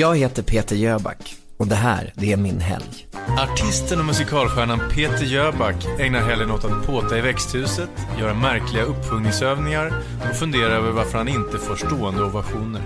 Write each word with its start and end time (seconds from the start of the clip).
Jag 0.00 0.16
heter 0.16 0.42
Peter 0.42 0.76
Jöback 0.76 1.36
och 1.56 1.66
det 1.66 1.74
här, 1.74 2.12
det 2.16 2.32
är 2.32 2.36
min 2.36 2.60
helg. 2.60 3.06
Artisten 3.38 3.98
och 3.98 4.04
musikalstjärnan 4.04 4.80
Peter 4.90 5.24
Jöback 5.24 5.86
ägnar 5.98 6.20
helgen 6.20 6.50
åt 6.50 6.64
att 6.64 6.86
påta 6.86 7.18
i 7.18 7.20
växthuset, 7.20 7.90
göra 8.18 8.34
märkliga 8.34 8.84
uppsjungningsövningar 8.84 9.92
och 10.30 10.36
fundera 10.36 10.72
över 10.72 10.90
varför 10.90 11.18
han 11.18 11.28
inte 11.28 11.58
får 11.58 11.76
stående 11.76 12.22
ovationer. 12.22 12.82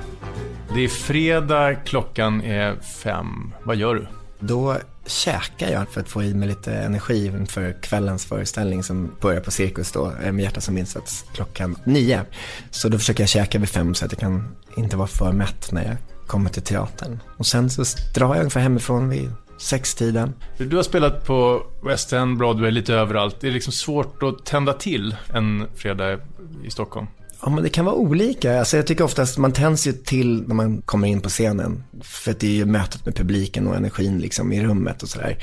Det 0.75 0.85
är 0.85 0.89
fredag, 0.89 1.75
klockan 1.75 2.43
är 2.43 2.77
fem. 2.81 3.55
Vad 3.65 3.77
gör 3.77 3.95
du? 3.95 4.07
Då 4.41 4.77
käkar 5.07 5.71
jag 5.71 5.89
för 5.89 6.01
att 6.01 6.09
få 6.09 6.23
i 6.23 6.35
mig 6.35 6.49
lite 6.49 6.73
energi 6.73 7.27
inför 7.27 7.77
kvällens 7.83 8.25
föreställning 8.25 8.83
som 8.83 9.17
börjar 9.21 9.41
på 9.41 9.51
Cirkus 9.51 9.93
då, 9.93 10.13
eh, 10.23 10.33
med 10.33 10.45
hjärta 10.45 10.61
som 10.61 10.79
insats 10.79 11.25
klockan 11.35 11.79
nio. 11.85 12.21
Så 12.71 12.89
då 12.89 12.99
försöker 12.99 13.23
jag 13.23 13.29
käka 13.29 13.59
vid 13.59 13.69
fem 13.69 13.95
så 13.95 14.05
att 14.05 14.13
jag 14.13 14.21
kan 14.21 14.55
inte 14.77 14.97
vara 14.97 15.09
för 15.09 15.33
mätt 15.33 15.73
när 15.73 15.85
jag 15.85 15.97
kommer 16.27 16.51
till 16.51 16.63
teatern. 16.63 17.21
Och 17.37 17.47
sen 17.47 17.71
så 17.71 17.85
drar 18.15 18.29
jag 18.29 18.39
ungefär 18.39 18.61
hemifrån 18.61 19.09
vid 19.09 19.31
sextiden. 19.59 20.35
Du 20.59 20.77
har 20.77 20.83
spelat 20.83 21.27
på 21.27 21.63
West 21.85 22.13
End, 22.13 22.39
Broadway, 22.39 22.71
lite 22.71 22.95
överallt. 22.95 23.37
Det 23.41 23.49
är 23.49 23.53
liksom 23.53 23.73
svårt 23.73 24.23
att 24.23 24.47
tända 24.47 24.73
till 24.73 25.17
en 25.35 25.67
fredag 25.77 26.19
i 26.65 26.71
Stockholm. 26.71 27.07
Ja, 27.43 27.51
men 27.51 27.63
det 27.63 27.69
kan 27.69 27.85
vara 27.85 27.95
olika. 27.95 28.59
Alltså, 28.59 28.77
jag 28.77 28.87
tycker 28.87 29.05
oftast 29.05 29.39
man 29.39 29.53
tänds 29.53 29.87
ju 29.87 29.93
till 29.93 30.43
när 30.49 30.55
man 30.55 30.83
kommer 30.83 31.09
in 31.09 31.21
på 31.21 31.29
scenen. 31.29 31.85
För 32.03 32.31
att 32.31 32.41
det 32.41 32.47
är 32.47 32.53
ju 32.53 32.65
mötet 32.65 33.07
med 33.07 33.17
publiken 33.17 33.67
och 33.67 33.77
energin 33.77 34.19
liksom 34.19 34.53
i 34.53 34.65
rummet 34.65 35.03
och 35.03 35.09
sådär. 35.09 35.39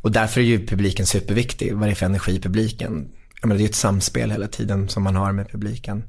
Och 0.00 0.12
därför 0.12 0.40
är 0.40 0.44
ju 0.44 0.66
publiken 0.66 1.06
superviktig. 1.06 1.74
Vad 1.74 1.88
det 1.88 1.92
är 1.92 1.94
för 1.94 2.06
energi 2.06 2.34
i 2.34 2.40
publiken. 2.40 3.08
Jag 3.40 3.48
menar, 3.48 3.58
det 3.58 3.64
är 3.64 3.68
ett 3.68 3.74
samspel 3.74 4.30
hela 4.30 4.48
tiden 4.48 4.88
som 4.88 5.02
man 5.02 5.16
har 5.16 5.32
med 5.32 5.50
publiken. 5.50 6.04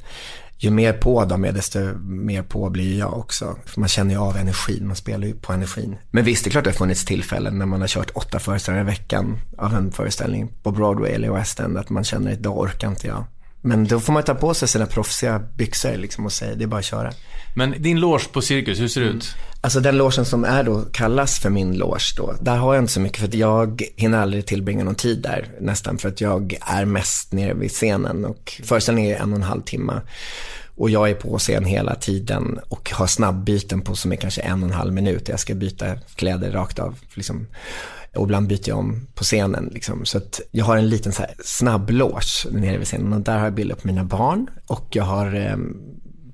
Ju 0.62 0.72
mer 0.72 0.94
på 0.94 1.26
de 1.26 1.46
är, 1.46 1.52
desto 1.52 1.80
mer 2.04 2.44
på 2.44 2.70
blir 2.70 3.00
jag 3.00 3.18
också. 3.18 3.58
För 3.66 3.80
man 3.80 3.90
känner 3.90 4.14
ju 4.14 4.20
av 4.20 4.38
energin, 4.38 4.88
man 4.88 4.96
spelar 4.96 5.28
ju 5.28 5.36
på 5.36 5.54
energin. 5.54 5.96
Men 6.12 6.24
visst, 6.24 6.44
det 6.44 6.48
är 6.48 6.52
klart 6.52 6.64
det 6.64 6.70
har 6.70 6.76
funnits 6.76 7.06
tillfällen 7.06 7.58
när 7.58 7.66
man 7.66 7.82
har 7.82 7.88
kört 7.88 8.12
åtta 8.14 8.40
föreställningar 8.40 8.86
i 8.86 8.90
veckan 8.90 9.38
av 9.58 9.74
en 9.74 9.92
föreställning 9.92 10.52
på 10.64 10.72
Broadway 10.72 11.12
eller 11.12 11.32
West 11.32 11.60
End, 11.60 11.78
att 11.78 11.90
man 11.90 12.04
känner 12.04 12.32
att 12.32 12.38
idag 12.38 12.58
orkar 12.58 12.88
inte 12.88 13.08
jag. 13.08 13.24
Men 13.62 13.88
då 13.88 14.00
får 14.00 14.14
man 14.14 14.24
ta 14.24 14.36
på 14.36 14.54
sig 14.54 14.68
sina 14.68 14.86
proffsiga 14.86 15.40
byxor 15.56 15.98
liksom 15.98 16.26
och 16.26 16.32
säga, 16.32 16.56
det 16.56 16.64
är 16.64 16.68
bara 16.68 16.80
att 16.80 16.86
köra. 16.86 17.14
Men 17.56 17.82
din 17.82 18.00
loge 18.00 18.26
på 18.32 18.42
Cirkus, 18.42 18.80
hur 18.80 18.88
ser 18.88 19.02
det 19.02 19.08
ut? 19.08 19.14
Mm. 19.14 19.24
Alltså 19.62 19.80
den 19.80 19.98
logen 19.98 20.26
som 20.26 20.44
är 20.44 20.64
då, 20.64 20.82
kallas 20.82 21.40
för 21.40 21.50
min 21.50 21.78
loge 21.78 22.14
då, 22.18 22.36
där 22.42 22.58
har 22.58 22.74
jag 22.74 22.84
inte 22.84 22.94
så 22.94 23.00
mycket 23.00 23.20
för 23.20 23.28
att 23.28 23.34
jag 23.34 23.84
hinner 23.96 24.18
aldrig 24.18 24.46
tillbringa 24.46 24.84
någon 24.84 24.96
tid 24.96 25.22
där 25.22 25.52
nästan 25.62 25.98
för 25.98 26.10
att 26.10 26.22
jag 26.22 26.56
är 26.62 26.86
mest 26.86 27.34
nere 27.34 27.54
vid 27.54 27.72
scenen 27.72 28.26
och 28.26 28.62
föreställningen 28.64 29.16
är 29.16 29.20
en 29.20 29.32
och 29.32 29.38
en 29.38 29.44
halv 29.44 29.62
timme. 29.62 30.02
Och 30.80 30.90
jag 30.90 31.10
är 31.10 31.14
på 31.14 31.38
scen 31.38 31.66
hela 31.66 31.96
tiden 31.96 32.60
och 32.70 32.92
har 32.92 33.08
snabbbyten 33.08 33.82
på 33.82 33.96
som 33.96 34.12
är 34.12 34.16
kanske 34.16 34.42
en 34.42 34.64
och 34.64 34.70
en 34.70 34.76
halv 34.76 34.94
minut. 34.94 35.30
Jag 35.30 35.40
ska 35.40 35.56
byta 35.56 35.96
kläder 36.16 36.52
rakt 36.52 36.80
av. 36.80 37.00
Liksom. 37.14 37.48
Och 38.16 38.24
ibland 38.24 38.48
byter 38.48 38.70
jag 38.70 38.78
om 38.78 39.08
på 39.16 39.24
scenen. 39.24 39.70
Liksom. 39.74 40.06
Så 40.06 40.18
att 40.18 40.42
jag 40.52 40.66
har 40.66 40.78
en 40.78 40.90
liten 40.90 41.14
så 41.14 41.22
här 41.22 41.34
snabblås 41.44 42.48
nere 42.52 42.78
vid 42.78 42.88
scenen 42.88 43.14
och 43.14 43.22
där 43.22 43.38
har 43.38 43.44
jag 43.44 43.54
bilder 43.54 43.76
på 43.76 43.88
mina 43.88 44.04
barn. 44.04 44.48
Och 44.68 44.88
jag 44.92 45.04
har 45.04 45.36
eh, 45.36 45.58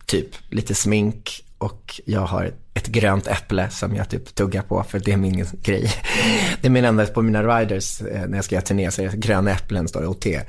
typ 0.06 0.28
lite 0.50 0.76
smink 0.76 1.45
och 1.58 2.02
jag 2.06 2.22
har 2.22 2.52
ett 2.74 2.88
grönt 2.88 3.28
äpple 3.28 3.70
som 3.70 3.96
jag 3.96 4.10
typ 4.10 4.36
tuggar 4.36 4.62
på 4.62 4.84
för 4.84 5.00
det 5.00 5.12
är 5.12 5.18
min 5.18 5.46
grej. 5.64 5.92
Det 6.62 6.68
är 6.68 6.72
min 6.72 6.86
enda 6.86 7.06
på 7.06 7.22
mina 7.22 7.44
riders 7.44 8.02
eh, 8.02 8.28
när 8.28 8.38
jag 8.38 8.46
ska 8.46 8.56
göra 8.56 8.66
turné 8.66 8.92
så 8.92 9.02
är 9.02 9.10
det 9.10 9.18
gröna 9.18 9.52
äpplen 9.52 9.88
står 9.88 10.02
det 10.02 10.08
och 10.08 10.20
te. 10.20 10.42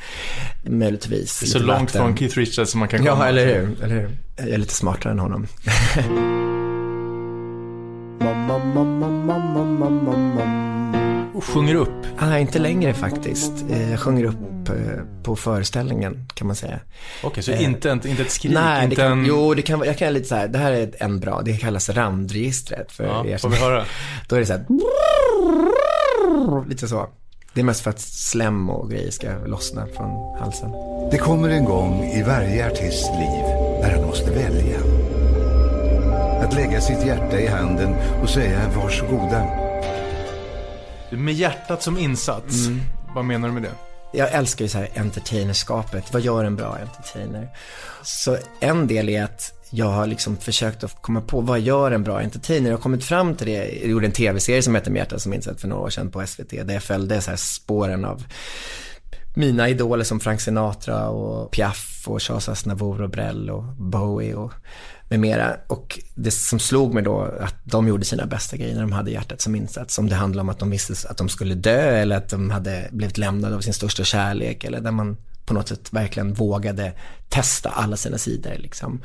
Möjligtvis. 0.65 1.53
Så 1.53 1.59
långt 1.59 1.71
vatten. 1.71 2.03
från 2.03 2.17
Keith 2.17 2.39
Richards 2.39 2.71
som 2.71 2.81
man 2.81 2.89
kan 2.89 2.99
komma. 2.99 3.11
Ja, 3.11 3.27
eller 3.27 3.47
hur, 3.47 3.83
eller 3.83 3.95
hur. 3.95 4.11
Jag 4.37 4.49
är 4.49 4.59
lite 4.59 4.75
smartare 4.75 5.13
än 5.13 5.19
honom. 5.19 5.47
sjunger 11.41 11.75
upp? 11.75 12.07
Ah, 12.19 12.39
inte 12.39 12.59
längre 12.59 12.95
faktiskt. 12.95 13.53
Eh, 13.71 13.91
jag 13.91 14.01
sjunger 14.01 14.25
upp 14.25 14.69
eh, 14.69 14.75
på 15.23 15.37
föreställningen 15.37 16.29
kan 16.35 16.47
man 16.47 16.57
säga. 16.57 16.81
Okej, 17.23 17.29
okay, 17.29 17.43
så 17.43 17.53
eh, 17.53 17.65
inte, 17.65 17.91
inte 17.91 18.23
ett 18.23 18.31
skrik? 18.31 18.53
Nej, 18.55 18.85
inte 18.85 18.97
det 18.97 19.03
kan, 19.03 19.13
en... 19.13 19.27
jo 19.27 19.55
det 19.55 19.63
kan 19.63 19.83
jag 19.85 19.99
kan 19.99 20.13
lite 20.13 20.29
så 20.29 20.35
här, 20.35 20.49
det 20.49 20.59
här 20.59 20.73
är 20.73 20.91
en 20.99 21.21
bra, 21.21 21.43
det 21.45 21.57
kallas 21.57 21.89
randregistret. 21.89 22.93
För 22.93 23.05
ja, 23.05 23.27
er 23.27 23.39
får 23.39 23.49
vi 23.49 23.57
höra? 23.57 23.85
Då 24.29 24.37
är 24.37 24.41
det 24.41 24.47
så 24.47 24.53
här, 24.53 24.65
lite 26.69 26.89
så. 26.89 27.09
Det 27.55 27.61
är 27.61 27.65
mest 27.65 27.81
för 27.81 27.91
att 27.91 28.01
slem 28.01 28.71
och 28.71 28.91
grejer 28.91 29.11
ska 29.11 29.29
lossna 29.47 29.87
från 29.97 30.39
halsen. 30.39 30.71
Det 31.11 31.19
kommer 31.19 31.49
en 31.49 31.65
gång 31.65 32.05
i 32.05 32.23
varje 32.23 32.67
artists 32.67 33.11
liv 33.11 33.43
där 33.83 33.97
han 33.97 34.07
måste 34.07 34.31
välja. 34.31 34.79
Att 36.43 36.55
lägga 36.55 36.81
sitt 36.81 37.07
hjärta 37.07 37.41
i 37.41 37.47
handen 37.47 37.95
och 38.23 38.29
säga 38.29 38.61
varsågoda. 38.77 39.66
Med 41.11 41.35
hjärtat 41.35 41.83
som 41.83 41.99
insats. 41.99 42.67
Mm. 42.67 42.81
Vad 43.15 43.25
menar 43.25 43.49
du 43.49 43.55
med 43.55 43.63
det? 43.63 43.71
Jag 44.13 44.33
älskar 44.33 44.65
ju 44.65 44.69
så 44.69 44.79
här 44.79 44.89
entertainerskapet. 44.95 46.13
Vad 46.13 46.23
gör 46.23 46.45
en 46.45 46.57
bra 46.57 46.79
entertainer? 46.81 47.49
Så 48.03 48.37
en 48.61 48.87
del 48.87 49.09
är 49.09 49.25
att 49.25 49.53
jag 49.71 49.87
har 49.87 50.07
liksom 50.07 50.37
försökt 50.37 50.85
att 50.85 51.03
komma 51.03 51.21
på 51.21 51.41
vad 51.41 51.61
gör 51.61 51.91
en 51.91 52.03
bra 52.03 52.21
entertainer? 52.21 52.71
Jag 52.71 52.77
har 52.77 52.83
kommit 52.83 53.05
fram 53.05 53.35
till 53.35 53.47
det. 53.47 53.53
Jag 53.53 53.91
gjorde 53.91 54.07
en 54.07 54.13
tv-serie 54.13 54.63
som 54.63 54.75
heter 54.75 54.91
Med 54.91 54.99
hjärtat 54.99 55.23
som 55.23 55.35
insats 55.35 55.61
för 55.61 55.69
några 55.69 55.83
år 55.83 55.91
sedan 55.91 56.11
på 56.11 56.27
SVT. 56.27 56.51
Där 56.51 56.75
jag 56.75 56.83
följde 56.83 57.21
så 57.21 57.31
här 57.31 57.37
spåren 57.37 58.05
av 58.05 58.25
mina 59.37 59.69
idoler 59.69 60.05
som 60.05 60.21
Frank 60.21 60.41
Sinatra 60.41 61.09
och 61.09 61.51
Piaf 61.51 62.05
och 62.07 62.23
Charles 62.23 62.49
Aznavour 62.49 63.03
och 63.03 63.11
Brel 63.11 63.51
och 63.51 63.65
Bowie 63.65 64.35
och 64.35 64.53
med 65.09 65.21
mera. 65.21 65.57
Och 65.67 66.01
det 66.15 66.31
som 66.31 66.59
slog 66.59 66.95
mig 66.95 67.03
då 67.03 67.23
att 67.41 67.55
de 67.65 67.89
gjorde 67.89 68.05
sina 68.05 68.27
bästa 68.27 68.57
grejer 68.57 68.75
när 68.75 68.83
de 68.83 68.93
hade 68.93 69.11
hjärtat 69.11 69.41
som 69.41 69.55
insats. 69.55 69.99
Om 69.99 70.09
det 70.09 70.15
handlade 70.15 70.41
om 70.41 70.49
att 70.49 70.59
de 70.59 70.71
visste 70.71 71.09
att 71.09 71.17
de 71.17 71.29
skulle 71.29 71.55
dö 71.55 71.97
eller 71.97 72.17
att 72.17 72.29
de 72.29 72.51
hade 72.51 72.89
blivit 72.93 73.19
lämnade 73.19 73.57
av 73.57 73.61
sin 73.61 73.75
största 73.75 74.05
kärlek 74.05 74.65
eller 74.65 74.81
där 74.81 74.91
man 74.91 75.17
på 75.47 75.55
något 75.55 75.69
sätt 75.69 75.93
verkligen 75.93 76.35
vågade 76.35 76.93
testa 77.29 77.69
alla 77.69 77.97
sina 77.97 78.19
sidor. 78.19 78.55
Liksom. 78.59 79.03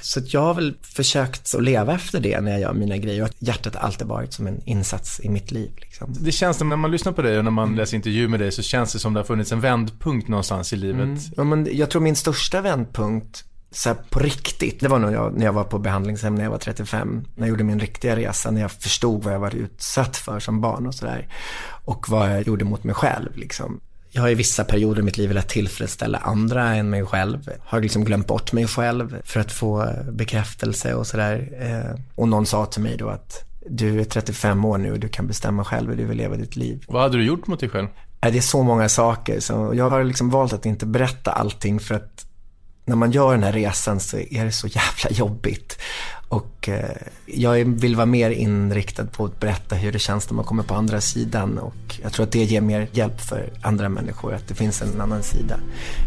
Så 0.00 0.20
jag 0.26 0.40
har 0.40 0.54
väl 0.54 0.74
försökt 0.82 1.54
att 1.54 1.62
leva 1.62 1.94
efter 1.94 2.20
det 2.20 2.40
när 2.40 2.50
jag 2.50 2.60
gör 2.60 2.72
mina 2.72 2.96
grejer 2.96 3.22
och 3.22 3.28
att 3.28 3.36
hjärtat 3.38 3.76
alltid 3.76 4.06
varit 4.06 4.32
som 4.32 4.46
en 4.46 4.60
insats 4.64 5.20
i 5.20 5.28
mitt 5.28 5.50
liv. 5.50 5.70
Liksom. 5.76 6.14
Det 6.20 6.32
känns 6.32 6.56
som 6.56 6.68
när 6.68 6.76
man 6.76 6.90
lyssnar 6.90 7.12
på 7.12 7.22
dig 7.22 7.38
och 7.38 7.44
när 7.44 7.50
man 7.50 7.76
läser 7.76 7.96
intervju 7.96 8.28
med 8.28 8.40
dig 8.40 8.52
så 8.52 8.62
känns 8.62 8.92
det 8.92 8.98
som 8.98 9.14
det 9.14 9.20
har 9.20 9.24
funnits 9.24 9.52
en 9.52 9.60
vändpunkt 9.60 10.28
någonstans 10.28 10.72
i 10.72 10.76
livet. 10.76 11.02
Mm. 11.02 11.18
Ja, 11.36 11.44
men 11.44 11.68
jag 11.72 11.90
tror 11.90 12.02
min 12.02 12.16
största 12.16 12.60
vändpunkt 12.60 13.44
så 13.72 13.94
på 13.94 14.18
riktigt, 14.18 14.80
det 14.80 14.88
var 14.88 14.98
nog 14.98 15.12
jag, 15.12 15.36
när 15.36 15.44
jag 15.44 15.52
var 15.52 15.64
på 15.64 15.78
behandlingshem 15.78 16.34
när 16.34 16.44
jag 16.44 16.50
var 16.50 16.58
35. 16.58 17.24
När 17.34 17.46
jag 17.46 17.48
gjorde 17.48 17.64
min 17.64 17.80
riktiga 17.80 18.16
resa, 18.16 18.50
när 18.50 18.60
jag 18.60 18.72
förstod 18.72 19.24
vad 19.24 19.34
jag 19.34 19.40
var 19.40 19.54
utsatt 19.54 20.16
för 20.16 20.40
som 20.40 20.60
barn 20.60 20.86
och 20.86 20.94
sådär. 20.94 21.28
Och 21.84 22.08
vad 22.08 22.30
jag 22.30 22.46
gjorde 22.46 22.64
mot 22.64 22.84
mig 22.84 22.94
själv 22.94 23.36
liksom. 23.36 23.80
Jag 24.12 24.22
har 24.22 24.28
i 24.28 24.34
vissa 24.34 24.64
perioder 24.64 25.00
i 25.00 25.04
mitt 25.04 25.16
liv 25.16 25.28
velat 25.28 25.48
tillfredsställa 25.48 26.18
andra 26.18 26.74
än 26.74 26.90
mig 26.90 27.06
själv. 27.06 27.50
Har 27.64 27.80
liksom 27.80 28.04
glömt 28.04 28.26
bort 28.26 28.52
mig 28.52 28.66
själv 28.66 29.22
för 29.24 29.40
att 29.40 29.52
få 29.52 29.92
bekräftelse 30.12 30.94
och 30.94 31.06
sådär. 31.06 31.48
Eh, 31.60 32.00
och 32.14 32.28
någon 32.28 32.46
sa 32.46 32.66
till 32.66 32.82
mig 32.82 32.96
då 32.96 33.08
att 33.08 33.44
du 33.66 34.00
är 34.00 34.04
35 34.04 34.64
år 34.64 34.78
nu 34.78 34.92
och 34.92 34.98
du 34.98 35.08
kan 35.08 35.26
bestämma 35.26 35.64
själv 35.64 35.90
hur 35.90 35.96
du 35.96 36.04
vill 36.04 36.18
leva 36.18 36.36
ditt 36.36 36.56
liv. 36.56 36.84
Vad 36.88 37.02
hade 37.02 37.16
du 37.16 37.24
gjort 37.24 37.46
mot 37.46 37.60
dig 37.60 37.68
själv? 37.68 37.88
Det 38.20 38.36
är 38.36 38.40
så 38.40 38.62
många 38.62 38.88
saker. 38.88 39.40
Så 39.40 39.72
jag 39.74 39.90
har 39.90 40.04
liksom 40.04 40.30
valt 40.30 40.52
att 40.52 40.66
inte 40.66 40.86
berätta 40.86 41.32
allting 41.32 41.80
för 41.80 41.94
att 41.94 42.26
när 42.90 42.96
man 42.96 43.10
gör 43.10 43.32
den 43.32 43.42
här 43.42 43.52
resan 43.52 44.00
så 44.00 44.18
är 44.18 44.44
det 44.44 44.52
så 44.52 44.66
jävla 44.66 45.10
jobbigt. 45.10 45.78
Och 46.30 46.68
eh, 46.68 46.84
jag 47.26 47.64
vill 47.64 47.96
vara 47.96 48.06
mer 48.06 48.30
inriktad 48.30 49.06
på 49.06 49.24
att 49.24 49.40
berätta 49.40 49.76
hur 49.76 49.92
det 49.92 49.98
känns 49.98 50.30
när 50.30 50.36
man 50.36 50.44
kommer 50.44 50.62
på 50.62 50.74
andra 50.74 51.00
sidan. 51.00 51.58
Och 51.58 52.00
jag 52.02 52.12
tror 52.12 52.26
att 52.26 52.32
det 52.32 52.44
ger 52.44 52.60
mer 52.60 52.88
hjälp 52.92 53.20
för 53.20 53.52
andra 53.62 53.88
människor, 53.88 54.34
att 54.34 54.48
det 54.48 54.54
finns 54.54 54.82
en 54.82 55.00
annan 55.00 55.22
sida 55.22 55.56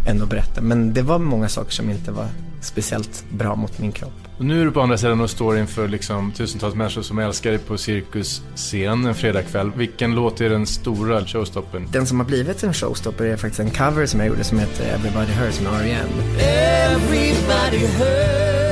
än 0.07 0.21
att 0.21 0.29
berätta. 0.29 0.61
Men 0.61 0.93
det 0.93 1.01
var 1.01 1.19
många 1.19 1.49
saker 1.49 1.71
som 1.71 1.89
inte 1.89 2.11
var 2.11 2.27
speciellt 2.61 3.25
bra 3.29 3.55
mot 3.55 3.79
min 3.79 3.91
kropp. 3.91 4.13
Och 4.37 4.45
nu 4.45 4.61
är 4.61 4.65
du 4.65 4.71
på 4.71 4.81
andra 4.81 4.97
sidan 4.97 5.21
och 5.21 5.29
står 5.29 5.57
inför 5.57 5.87
liksom 5.87 6.31
tusentals 6.31 6.75
människor 6.75 7.01
som 7.01 7.19
älskar 7.19 7.49
dig 7.49 7.59
på 7.59 7.77
Cirkusscen 7.77 9.05
en 9.05 9.15
fredagkväll. 9.15 9.71
Vilken 9.75 10.15
låt 10.15 10.41
är 10.41 10.49
den 10.49 10.67
stora 10.67 11.25
showstoppen? 11.25 11.87
Den 11.91 12.07
som 12.07 12.19
har 12.19 12.27
blivit 12.27 12.63
en 12.63 12.73
showstopper 12.73 13.25
är 13.25 13.37
faktiskt 13.37 13.59
en 13.59 13.71
cover 13.71 14.05
som 14.05 14.19
jag 14.19 14.29
gjorde 14.29 14.43
som 14.43 14.59
heter 14.59 14.85
Everybody 14.85 15.31
Hurts 15.33 15.61
med 15.61 15.73
R.E.M. 15.73 16.09
Everybody 16.39 17.87
hurts 17.87 18.62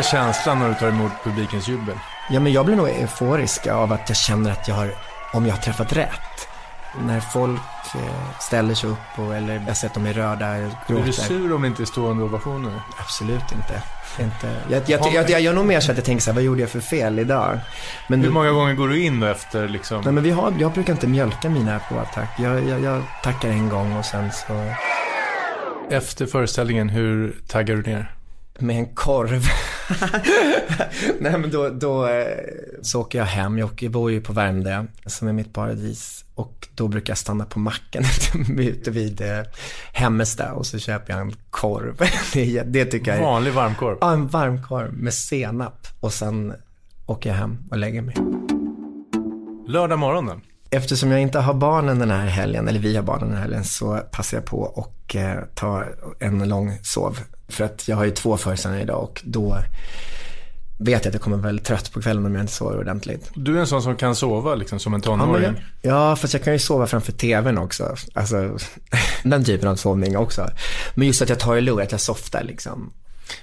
är 0.00 0.04
känslan 0.04 0.58
när 0.58 0.68
du 0.68 0.74
tar 0.74 0.88
emot 0.88 1.12
publikens 1.24 1.68
jubel? 1.68 1.98
Ja, 2.30 2.40
men 2.40 2.52
jag 2.52 2.66
blir 2.66 2.76
nog 2.76 2.88
euforisk 2.88 3.66
av 3.66 3.92
att 3.92 4.08
jag 4.08 4.16
känner 4.16 4.50
att 4.50 4.68
jag 4.68 4.74
har, 4.74 4.94
om 5.32 5.46
jag 5.46 5.54
har 5.54 5.62
träffat 5.62 5.92
rätt. 5.92 6.48
när 7.06 7.20
folk 7.20 7.60
eh, 7.94 8.38
ställer 8.40 8.74
sig 8.74 8.90
upp 8.90 9.18
och, 9.18 9.34
eller 9.34 9.54
jag 9.54 9.60
har 9.60 9.74
sett 9.74 9.94
dem 9.94 10.06
är 10.06 10.12
röda 10.12 10.52
och 10.52 10.72
gråter. 10.88 11.02
Är 11.02 11.06
du 11.06 11.12
sur 11.12 11.52
om 11.54 11.62
det 11.62 11.68
inte 11.68 11.82
är 11.82 11.84
stående 11.84 12.24
ovationer? 12.24 12.72
Absolut 12.98 13.52
inte. 13.52 13.82
inte. 14.22 14.56
Jag, 14.70 14.82
jag, 14.86 15.14
jag, 15.14 15.30
jag 15.30 15.40
gör 15.40 15.52
nog 15.52 15.66
mer 15.66 15.80
så 15.80 15.90
att 15.90 15.96
jag 15.96 16.06
tänker 16.06 16.22
så 16.22 16.30
här, 16.30 16.34
vad 16.34 16.44
gjorde 16.44 16.60
jag 16.60 16.70
för 16.70 16.80
fel 16.80 17.18
idag? 17.18 17.58
Men 18.08 18.22
Hur 18.22 18.30
många 18.30 18.50
gånger 18.50 18.74
går 18.74 18.88
du 18.88 19.02
in 19.02 19.22
efter 19.22 19.68
liksom? 19.68 20.00
Nej 20.04 20.12
men 20.12 20.24
vi 20.24 20.30
har, 20.30 20.54
jag 20.58 20.72
brukar 20.72 20.92
inte 20.92 21.06
mjölka 21.06 21.48
mina 21.48 21.78
på 21.78 21.98
attack. 21.98 22.30
Jag, 22.38 22.68
jag, 22.68 22.80
jag 22.80 23.02
tackar 23.22 23.48
en 23.48 23.68
gång 23.68 23.96
och 23.96 24.04
sen 24.04 24.30
så... 24.32 24.72
Efter 25.90 26.26
föreställningen, 26.26 26.88
hur 26.88 27.40
taggar 27.48 27.76
du 27.76 27.82
ner? 27.82 28.14
Med 28.58 28.76
en 28.76 28.94
korv. 28.94 29.42
Nej 31.20 31.38
men 31.38 31.50
då, 31.50 31.68
då 31.68 32.06
eh, 32.06 32.26
så 32.82 33.00
åker 33.00 33.18
jag 33.18 33.26
hem. 33.26 33.58
Jag 33.58 33.90
bor 33.90 34.10
ju 34.10 34.20
på 34.20 34.32
Värmdö 34.32 34.84
som 35.06 35.28
är 35.28 35.32
mitt 35.32 35.52
paradis. 35.52 36.24
Och 36.34 36.68
då 36.74 36.88
brukar 36.88 37.10
jag 37.10 37.18
stanna 37.18 37.44
på 37.44 37.58
macken 37.58 38.04
ute 38.58 38.90
vid 38.90 39.20
eh, 39.20 39.42
Hemmesta 39.92 40.52
och 40.52 40.66
så 40.66 40.78
köper 40.78 41.12
jag 41.12 41.20
en 41.20 41.34
korv. 41.50 41.96
det, 42.32 42.62
det 42.62 42.84
tycker 42.84 43.10
jag 43.10 43.20
är... 43.20 43.24
Vanlig 43.24 43.52
varmkorv? 43.52 43.96
Ja, 44.00 44.12
en 44.12 44.26
varmkorv 44.26 44.92
med 44.92 45.14
senap. 45.14 45.86
Och 46.00 46.12
sen 46.12 46.54
åker 47.06 47.30
jag 47.30 47.36
hem 47.36 47.58
och 47.70 47.78
lägger 47.78 48.02
mig. 48.02 48.16
Lördag 49.68 49.98
morgon 49.98 50.26
då? 50.26 50.40
Eftersom 50.70 51.10
jag 51.10 51.20
inte 51.20 51.38
har 51.38 51.54
barnen 51.54 51.98
den 51.98 52.10
här 52.10 52.26
helgen, 52.26 52.68
eller 52.68 52.80
vi 52.80 52.96
har 52.96 53.02
barnen 53.02 53.28
den 53.28 53.36
här 53.36 53.42
helgen, 53.42 53.64
så 53.64 54.00
passar 54.12 54.36
jag 54.36 54.44
på 54.44 54.58
och 54.58 55.16
eh, 55.16 55.44
tar 55.54 55.94
en 56.18 56.48
lång 56.48 56.78
sov. 56.82 57.18
För 57.52 57.64
att 57.64 57.88
jag 57.88 57.96
har 57.96 58.04
ju 58.04 58.10
två 58.10 58.36
föreställningar 58.36 58.84
idag 58.84 59.02
och 59.02 59.20
då 59.24 59.56
vet 60.80 61.04
jag 61.04 61.10
att 61.10 61.14
jag 61.14 61.22
kommer 61.22 61.36
väldigt 61.36 61.66
trött 61.66 61.92
på 61.92 62.02
kvällen 62.02 62.26
om 62.26 62.34
jag 62.34 62.42
inte 62.42 62.52
sover 62.52 62.78
ordentligt. 62.78 63.30
Du 63.34 63.56
är 63.56 63.60
en 63.60 63.66
sån 63.66 63.82
som 63.82 63.96
kan 63.96 64.14
sova 64.14 64.54
liksom 64.54 64.78
som 64.78 64.94
en 64.94 65.00
tonåring? 65.00 65.42
Ja, 65.42 65.52
jag, 65.80 66.10
ja 66.10 66.16
fast 66.16 66.34
jag 66.34 66.44
kan 66.44 66.52
ju 66.52 66.58
sova 66.58 66.86
framför 66.86 67.12
tvn 67.12 67.58
också. 67.58 67.96
Alltså, 68.14 68.58
den 69.22 69.44
typen 69.44 69.68
av 69.68 69.76
sovning 69.76 70.16
också. 70.16 70.46
Men 70.94 71.06
just 71.06 71.22
att 71.22 71.28
jag 71.28 71.38
tar 71.38 71.54
det 71.54 71.60
lugnt, 71.60 71.82
att 71.82 71.92
jag 71.92 72.00
softar 72.00 72.44
liksom. 72.44 72.92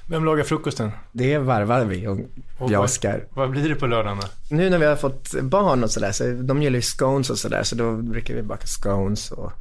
Vem 0.05 0.25
lagar 0.25 0.43
frukosten? 0.43 0.91
Det 1.11 1.37
varvar 1.37 1.85
vi 1.85 2.07
och, 2.07 2.19
och 2.57 2.71
jag 2.71 2.79
och 2.79 2.85
Oskar. 2.85 3.23
Vad 3.33 3.49
blir 3.49 3.69
det 3.69 3.75
på 3.75 3.87
lördagarna? 3.87 4.23
Nu 4.49 4.69
när 4.69 4.77
vi 4.77 4.85
har 4.85 4.95
fått 4.95 5.41
barn 5.41 5.83
och 5.83 5.91
sådär, 5.91 6.11
så 6.11 6.23
de 6.23 6.61
gillar 6.61 6.75
ju 6.75 6.81
scones 6.81 7.29
och 7.29 7.37
sådär, 7.37 7.63
så 7.63 7.75
då 7.75 7.95
brukar 7.95 8.33
vi 8.33 8.43
baka 8.43 8.67
scones 8.67 9.31
och 9.31 9.51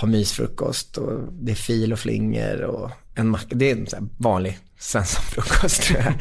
ha 0.00 0.08
mysfrukost 0.08 0.98
och 0.98 1.20
det 1.32 1.52
är 1.52 1.56
fil 1.56 1.92
och 1.92 1.98
flingor 1.98 2.62
och 2.62 2.90
en 3.14 3.28
macka. 3.28 3.46
Det 3.54 3.70
är 3.70 3.76
en 3.76 3.86
sån 3.86 4.10
vanlig 4.18 4.58
svenssonfrukost 4.78 5.82
tror 5.82 6.00
jag. 6.00 6.14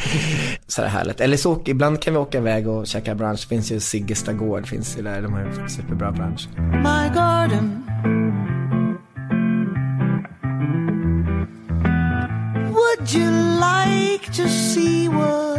så 0.68 0.82
är 0.82 0.86
det 0.86 0.92
härligt. 0.92 1.22
Eller 1.22 1.38
så 1.38 1.62
ibland 1.66 2.02
kan 2.02 2.14
vi 2.14 2.20
åka 2.20 2.38
iväg 2.38 2.68
och 2.68 2.88
käka 2.88 3.16
brunch. 3.16 3.42
Det 3.42 3.48
finns 3.48 3.72
ju 3.72 3.80
Siggesta 3.80 4.34
gård, 4.34 4.68
finns 4.68 4.98
ju 4.98 5.02
där. 5.02 5.22
De 5.22 5.34
har 5.34 5.68
superbra 5.68 6.12
brunch. 6.12 6.50
My 6.58 7.16
garden 7.16 7.81
Would 13.12 13.20
you 13.20 13.30
like 13.30 14.32
to 14.36 14.48
see 14.48 15.10
what 15.10 15.51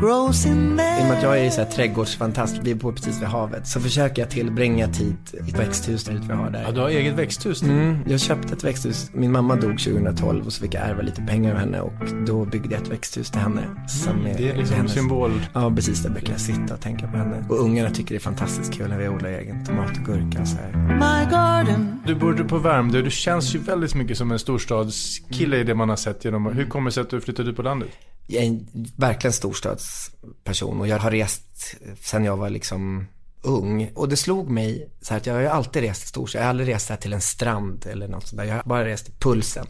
grows 0.00 0.46
in 0.46 0.76
there. 0.76 1.00
I 1.00 1.02
och 1.02 1.06
med 1.06 1.16
att 1.16 1.22
jag 1.22 1.38
är 1.38 1.50
så 1.50 1.60
här 1.60 1.70
trädgårdsfantast, 1.70 2.58
vi 2.62 2.74
bor 2.74 2.92
precis 2.92 3.20
vid 3.20 3.28
havet, 3.28 3.66
så 3.66 3.80
försöker 3.80 4.22
jag 4.22 4.30
tillbringa 4.30 4.88
tid 4.88 5.16
i 5.32 5.50
ett 5.50 5.58
växthus 5.58 6.04
där 6.04 6.22
vi 6.28 6.32
har 6.32 6.50
där. 6.50 6.62
Ja, 6.62 6.72
du 6.72 6.80
har 6.80 6.88
eget 6.88 7.14
växthus? 7.14 7.62
Mm, 7.62 7.98
jag 8.06 8.20
köpte 8.20 8.54
ett 8.54 8.64
växthus. 8.64 9.10
Min 9.14 9.32
mamma 9.32 9.56
dog 9.56 9.78
2012 9.78 10.46
och 10.46 10.52
så 10.52 10.62
fick 10.62 10.74
jag 10.74 10.82
ärva 10.82 11.02
lite 11.02 11.22
pengar 11.22 11.52
av 11.52 11.58
henne 11.58 11.80
och 11.80 11.92
då 12.26 12.44
byggde 12.44 12.74
jag 12.74 12.82
ett 12.82 12.88
växthus 12.88 13.30
till 13.30 13.40
henne. 13.40 13.86
Som 13.88 14.12
mm, 14.12 14.36
det 14.36 14.50
är 14.50 14.56
liksom 14.56 14.76
hennes... 14.76 14.92
symbol. 14.92 15.32
Ja, 15.52 15.72
precis. 15.74 16.02
Där 16.02 16.10
brukar 16.10 16.32
jag 16.32 16.40
sitta 16.40 16.74
och 16.74 16.80
tänka 16.80 17.06
på 17.06 17.16
henne. 17.16 17.44
Och 17.48 17.60
ungarna 17.60 17.90
tycker 17.90 18.10
det 18.10 18.18
är 18.18 18.20
fantastiskt 18.20 18.74
kul 18.74 18.88
när 18.88 18.98
vi 18.98 19.08
odlar 19.08 19.30
egen 19.30 19.64
tomat 19.64 19.98
och 19.98 20.04
gurka 20.04 20.40
och 20.40 20.48
så 20.48 20.56
här. 20.56 20.72
My 20.72 21.30
garden. 21.30 22.00
Du 22.06 22.14
bor 22.14 22.48
på 22.48 22.58
Värmdö, 22.58 23.02
du 23.02 23.10
känns 23.10 23.54
ju 23.54 23.58
väldigt 23.58 23.94
mycket 23.94 24.18
som 24.18 24.32
en 24.32 24.38
storstadskille 24.38 25.56
i 25.56 25.64
det 25.64 25.74
man 25.74 25.88
har 25.88 25.96
sett 25.96 26.24
genom. 26.24 26.46
Hur 26.46 26.66
kommer 26.66 26.90
det 26.90 26.94
sig 26.94 27.00
att 27.00 27.10
du 27.10 27.20
flyttade 27.20 27.50
ut 27.50 27.56
på 27.56 27.62
landet? 27.62 27.88
Jag 28.30 28.44
är 28.44 28.48
en 28.48 28.66
verkligen 28.96 29.32
storstadsperson 29.32 30.80
och 30.80 30.88
jag 30.88 30.98
har 30.98 31.10
rest 31.10 31.76
sen 32.00 32.24
jag 32.24 32.36
var 32.36 32.50
liksom 32.50 33.06
ung. 33.42 33.90
Och 33.94 34.08
det 34.08 34.16
slog 34.16 34.50
mig 34.50 34.90
så 35.00 35.14
här 35.14 35.20
att 35.20 35.26
jag 35.26 35.34
har 35.34 35.40
ju 35.40 35.46
alltid 35.46 35.82
rest 35.82 36.04
i 36.04 36.06
storstad. 36.06 36.40
Jag 36.40 36.44
har 36.44 36.50
aldrig 36.50 36.68
rest 36.68 36.88
här 36.88 36.96
till 36.96 37.12
en 37.12 37.20
strand 37.20 37.86
eller 37.86 38.08
något 38.08 38.26
sånt 38.26 38.40
där. 38.40 38.48
Jag 38.48 38.54
har 38.54 38.62
bara 38.62 38.84
rest 38.84 39.08
i 39.08 39.12
pulsen. 39.18 39.66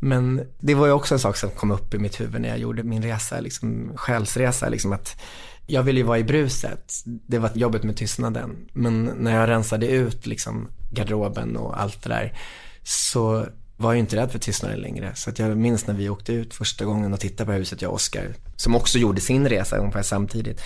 Men 0.00 0.46
det 0.60 0.74
var 0.74 0.86
ju 0.86 0.92
också 0.92 1.14
en 1.14 1.18
sak 1.18 1.36
som 1.36 1.50
kom 1.50 1.70
upp 1.70 1.94
i 1.94 1.98
mitt 1.98 2.20
huvud 2.20 2.40
när 2.40 2.48
jag 2.48 2.58
gjorde 2.58 2.82
min 2.82 3.02
resa, 3.02 3.40
liksom 3.40 3.92
själsresa, 3.96 4.68
liksom 4.68 4.92
att 4.92 5.20
jag 5.66 5.82
ville 5.82 6.00
ju 6.00 6.06
vara 6.06 6.18
i 6.18 6.24
bruset. 6.24 6.92
Det 7.04 7.38
var 7.38 7.50
jobbet 7.54 7.82
med 7.82 7.96
tystnaden. 7.96 8.68
Men 8.72 9.04
när 9.04 9.36
jag 9.36 9.48
rensade 9.48 9.86
ut 9.86 10.26
liksom 10.26 10.68
garderoben 10.90 11.56
och 11.56 11.82
allt 11.82 12.02
det 12.02 12.08
där 12.08 12.38
så 12.82 13.46
var 13.76 13.92
ju 13.92 13.98
inte 13.98 14.16
rädd 14.16 14.30
för 14.30 14.38
tystnaden 14.38 14.80
längre. 14.80 15.14
Så 15.14 15.30
att 15.30 15.38
jag 15.38 15.56
minns 15.56 15.86
när 15.86 15.94
vi 15.94 16.08
åkte 16.08 16.32
ut 16.32 16.54
första 16.54 16.84
gången 16.84 17.12
och 17.12 17.20
tittade 17.20 17.46
på 17.46 17.52
huset, 17.52 17.82
jag 17.82 17.88
och 17.88 17.94
Oskar, 17.94 18.34
som 18.56 18.74
också 18.74 18.98
gjorde 18.98 19.20
sin 19.20 19.48
resa 19.48 19.76
ungefär 19.76 20.02
samtidigt. 20.02 20.60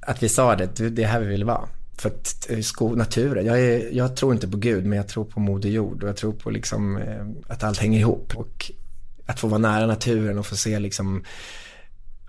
Att 0.00 0.22
vi 0.22 0.28
sa 0.28 0.56
det, 0.56 0.88
det 0.90 1.02
är 1.02 1.06
här 1.06 1.20
vi 1.20 1.26
vill 1.26 1.44
vara. 1.44 1.68
För 1.98 2.08
att 2.08 2.50
eh, 2.50 2.60
sko, 2.60 2.94
naturen, 2.94 3.46
jag, 3.46 3.60
är, 3.60 3.88
jag 3.92 4.16
tror 4.16 4.34
inte 4.34 4.48
på 4.48 4.56
Gud 4.56 4.86
men 4.86 4.96
jag 4.96 5.08
tror 5.08 5.24
på 5.24 5.40
Moder 5.40 5.68
Jord 5.68 6.02
och 6.02 6.08
jag 6.08 6.16
tror 6.16 6.32
på 6.32 6.50
liksom 6.50 6.96
eh, 6.96 7.26
att 7.46 7.64
allt 7.64 7.78
hänger 7.78 7.98
ihop. 7.98 8.32
Och 8.36 8.70
att 9.26 9.40
få 9.40 9.48
vara 9.48 9.58
nära 9.58 9.86
naturen 9.86 10.38
och 10.38 10.46
få 10.46 10.56
se 10.56 10.78
liksom 10.78 11.24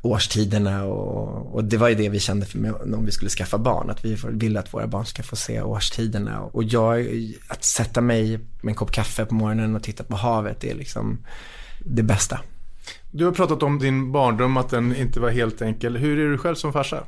årstiderna 0.06 0.86
och, 0.86 1.56
och, 1.56 1.64
det 1.64 1.78
var 1.78 1.90
ju 1.90 1.96
det 1.96 2.10
vi 2.10 2.20
kände 2.20 2.46
för 2.46 2.94
om 2.96 3.06
vi 3.06 3.12
skulle 3.12 3.30
skaffa 3.30 3.58
barn. 3.58 3.90
Att 3.90 4.06
vi 4.06 4.18
ville 4.30 4.60
att 4.60 4.74
våra 4.74 4.88
barn 4.88 5.06
ska 5.06 5.24
få 5.24 5.36
se 5.36 5.62
årstiderna. 5.62 6.42
Och 6.42 6.64
jag, 6.64 7.08
att 7.48 7.64
sätta 7.64 8.02
mig 8.02 8.38
med 8.38 8.72
en 8.72 8.76
kopp 8.76 8.92
kaffe 8.92 9.26
på 9.26 9.36
morgonen 9.36 9.76
och 9.76 9.84
titta 9.84 10.04
på 10.04 10.16
havet 10.16 10.60
det 10.60 10.72
är 10.72 10.76
liksom 10.76 11.26
det 11.80 12.04
bästa. 12.04 12.40
Du 13.12 13.26
har 13.26 13.32
pratat 13.32 13.64
om 13.64 13.80
din 13.80 14.12
barndom, 14.12 14.58
att 14.58 14.70
den 14.70 14.96
inte 14.96 15.20
var 15.20 15.30
helt 15.30 15.62
enkel. 15.62 15.98
Hur 15.98 16.20
är 16.20 16.32
du 16.32 16.38
själv 16.38 16.56
som 16.56 16.74
farsa? 16.74 17.04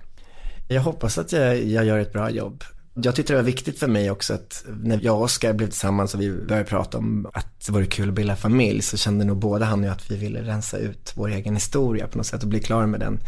Jag 0.67 0.81
hoppas 0.81 1.17
att 1.17 1.31
jag, 1.31 1.63
jag 1.63 1.85
gör 1.85 1.99
ett 1.99 2.13
bra 2.13 2.29
jobb. 2.29 2.63
Jag 3.01 3.15
tyckte 3.15 3.33
det 3.33 3.37
var 3.37 3.43
viktigt 3.43 3.79
för 3.79 3.87
mig 3.87 4.11
också 4.11 4.33
att 4.33 4.65
när 4.67 4.99
jag 5.03 5.15
och 5.15 5.23
Oskar 5.23 5.53
blev 5.53 5.67
tillsammans 5.67 6.13
och 6.13 6.21
vi 6.21 6.31
började 6.31 6.69
prata 6.69 6.97
om 6.97 7.29
att 7.33 7.65
det 7.65 7.71
vore 7.71 7.85
kul 7.85 8.09
att 8.09 8.15
bilda 8.15 8.35
familj 8.35 8.81
så 8.81 8.97
kände 8.97 9.25
nog 9.25 9.37
både 9.37 9.65
han 9.65 9.79
och 9.79 9.85
jag 9.85 9.93
att 9.93 10.11
vi 10.11 10.15
ville 10.17 10.41
rensa 10.41 10.77
ut 10.77 11.13
vår 11.15 11.29
egen 11.29 11.53
historia 11.53 12.07
på 12.07 12.17
något 12.17 12.27
sätt 12.27 12.43
och 12.43 12.49
bli 12.49 12.59
klar 12.59 12.85
med 12.85 12.99
den. 12.99 13.19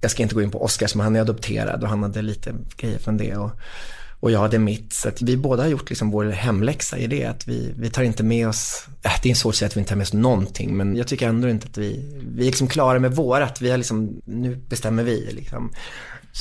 Jag 0.00 0.10
ska 0.10 0.22
inte 0.22 0.34
gå 0.34 0.42
in 0.42 0.50
på 0.50 0.62
Oskar 0.62 0.86
som 0.86 1.00
han 1.00 1.16
är 1.16 1.20
adopterad 1.20 1.82
och 1.82 1.88
han 1.88 2.02
hade 2.02 2.22
lite 2.22 2.54
grejer 2.76 2.98
från 2.98 3.16
det. 3.16 3.36
Och, 3.36 3.50
och 4.20 4.30
jag 4.30 4.40
hade 4.40 4.58
mitt. 4.58 4.92
Så 4.92 5.08
att 5.08 5.22
vi 5.22 5.36
båda 5.36 5.62
har 5.62 5.70
gjort 5.70 5.88
liksom 5.88 6.10
vår 6.10 6.24
hemläxa 6.24 6.98
i 6.98 7.06
det. 7.06 7.24
Att 7.24 7.48
vi, 7.48 7.74
vi 7.78 7.90
tar 7.90 8.02
inte 8.02 8.22
med 8.22 8.48
oss, 8.48 8.86
äh, 9.02 9.12
det 9.22 9.30
är 9.30 9.34
svårt 9.34 9.52
att 9.52 9.56
säga 9.56 9.66
att 9.66 9.76
vi 9.76 9.80
inte 9.80 9.88
tar 9.88 9.96
med 9.96 10.04
oss 10.04 10.12
någonting. 10.12 10.76
Men 10.76 10.96
jag 10.96 11.06
tycker 11.06 11.28
ändå 11.28 11.48
inte 11.48 11.66
att 11.70 11.78
vi, 11.78 12.20
vi 12.36 12.42
är 12.42 12.46
liksom 12.46 12.68
klara 12.68 12.98
med 12.98 13.16
vårat. 13.16 13.60
Vi 13.60 13.70
har 13.70 13.78
liksom, 13.78 14.20
nu 14.24 14.56
bestämmer 14.56 15.02
vi 15.02 15.30
liksom. 15.32 15.72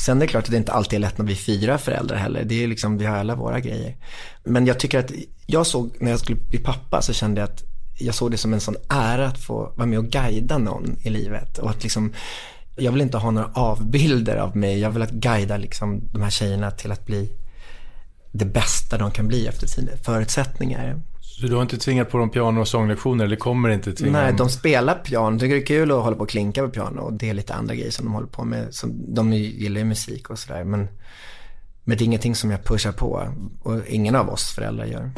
Sen 0.06 0.18
är 0.18 0.22
det 0.22 0.28
klart 0.28 0.44
att 0.44 0.52
det 0.52 0.58
inte 0.58 0.72
alltid 0.72 0.98
är 0.98 1.02
lätt 1.02 1.18
när 1.18 1.26
vi 1.26 1.32
är 1.34 1.38
fyra 1.38 1.78
föräldrar 1.78 2.18
heller. 2.18 2.44
Det 2.44 2.64
är 2.64 2.68
liksom, 2.68 2.98
vi 2.98 3.06
har 3.06 3.18
alla 3.18 3.36
våra 3.36 3.60
grejer. 3.60 3.96
Men 4.44 4.66
jag 4.66 4.80
tycker 4.80 5.00
att, 5.00 5.12
jag 5.46 5.68
såg, 5.68 5.98
när 6.00 6.12
jag 6.12 6.20
skulle 6.20 6.40
bli 6.40 6.60
pappa 6.60 7.02
så 7.02 7.14
kände 7.14 7.42
jag 7.42 7.50
att 7.50 7.64
jag 8.00 8.16
såg 8.16 8.32
det 8.32 8.38
som 8.38 8.54
en 8.54 8.60
sån 8.60 8.76
ära 8.90 9.28
att 9.28 9.40
få 9.40 9.74
vara 9.76 9.86
med 9.86 10.00
och 10.00 10.06
guida 10.06 10.58
någon 10.58 10.98
i 11.02 11.10
livet. 11.10 11.58
Och 11.58 11.70
att 11.70 11.84
liksom, 11.84 12.14
jag 12.76 12.92
vill 12.92 13.02
inte 13.02 13.18
ha 13.18 13.32
några 13.32 13.52
avbilder 13.54 14.36
av 14.36 14.58
mig. 14.58 14.80
Jag 14.80 14.92
vill 14.92 15.02
att 15.02 15.12
guida 15.12 15.58
liksom 15.58 16.02
de 16.12 16.22
här 16.22 16.30
tjejerna 16.30 16.72
till 16.72 16.92
att 16.92 17.06
bli 17.06 17.32
det 18.32 18.46
bästa 18.46 18.98
de 18.98 19.12
kan 19.12 19.28
bli 19.28 19.48
efter 19.48 19.68
sina 19.68 19.92
förutsättningar. 20.04 21.02
Så 21.40 21.48
du 21.48 21.56
har 21.56 21.62
inte 21.62 21.78
tvingat 21.78 22.10
på 22.10 22.18
dem 22.18 22.30
piano 22.30 22.62
och 22.62 22.68
sånglektioner 22.68 23.26
eller 23.26 23.36
kommer 23.36 23.70
inte 23.70 23.94
tvinga 23.94 24.22
Nej, 24.22 24.34
de 24.34 24.50
spelar 24.50 24.96
piano. 24.96 25.40
Tycker 25.40 25.56
det 25.56 25.62
är 25.62 25.66
kul 25.66 25.92
att 25.92 26.04
hålla 26.04 26.16
på 26.16 26.24
och 26.24 26.30
klinka 26.30 26.62
på 26.62 26.70
piano 26.70 27.02
och 27.02 27.14
det 27.14 27.30
är 27.30 27.34
lite 27.34 27.54
andra 27.54 27.76
grejer 27.76 27.92
som 27.92 28.06
de 28.06 28.14
håller 28.14 28.28
på 28.28 28.44
med. 28.44 28.74
Som, 28.74 29.14
de 29.16 29.34
gillar 29.34 29.80
ju 29.80 29.86
musik 29.86 30.30
och 30.30 30.40
sådär 30.40 30.64
men, 30.64 30.88
men 31.84 31.98
det 31.98 32.04
är 32.04 32.06
ingenting 32.06 32.36
som 32.36 32.52
jag 32.52 32.64
pushar 32.64 32.92
på 32.92 33.28
och 33.64 33.88
ingen 33.88 34.16
av 34.16 34.30
oss 34.30 34.56
föräldrar 34.56 34.86
gör. 34.86 35.12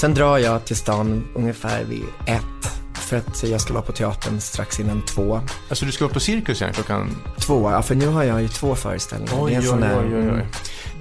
Sen 0.00 0.14
drar 0.14 0.38
jag 0.38 0.64
till 0.64 0.76
stan 0.76 1.24
ungefär 1.34 1.84
vid 1.84 2.04
ett 2.26 2.74
för 2.94 3.16
att 3.16 3.42
jag 3.42 3.60
ska 3.60 3.72
vara 3.72 3.84
på 3.84 3.92
teatern 3.92 4.40
strax 4.40 4.80
innan 4.80 5.02
två. 5.02 5.40
Alltså 5.68 5.86
du 5.86 5.92
ska 5.92 6.04
vara 6.04 6.14
på 6.14 6.20
Cirkus 6.20 6.62
igen 6.62 6.74
klockan? 6.74 7.16
Två, 7.38 7.70
ja 7.70 7.82
för 7.82 7.94
nu 7.94 8.06
har 8.06 8.24
jag 8.24 8.42
ju 8.42 8.48
två 8.48 8.74
föreställningar. 8.74 9.34
Oj, 9.44 9.50
det 9.50 9.56
är 9.56 9.60
en 9.60 9.66
sån 9.66 9.82
här, 9.82 10.06
oj, 10.06 10.16
oj, 10.16 10.30
oj. 10.32 10.46